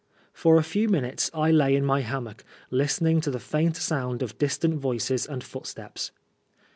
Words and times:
For 0.33 0.57
a 0.57 0.63
few 0.63 0.89
minutes 0.89 1.29
I 1.31 1.51
lay 1.51 1.75
in 1.75 1.85
my 1.85 2.01
hammock, 2.01 2.43
listening 2.71 3.21
to 3.21 3.29
the 3.29 3.39
faint 3.39 3.77
sound 3.77 4.23
of 4.23 4.39
distant 4.39 4.79
voices 4.79 5.27
and 5.27 5.43
footsteps. 5.43 6.09